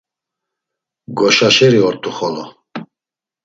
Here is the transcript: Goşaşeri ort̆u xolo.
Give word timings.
Goşaşeri 1.17 1.79
ort̆u 1.87 2.11
xolo. 2.17 2.45